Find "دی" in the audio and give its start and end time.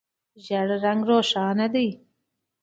1.73-1.87